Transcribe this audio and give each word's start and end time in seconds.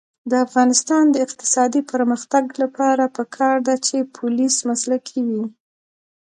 د 0.29 0.33
افغانستان 0.45 1.03
د 1.11 1.15
اقتصادي 1.25 1.81
پرمختګ 1.91 2.43
لپاره 2.61 3.03
پکار 3.17 3.55
ده 3.67 3.75
چې 3.87 4.09
پولیس 4.17 4.55
مسلکي 4.69 5.19
وي. 5.29 5.43